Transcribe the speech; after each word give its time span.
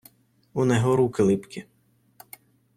Унего 0.53 0.95
руки 0.95 1.23
липкі. 1.23 1.65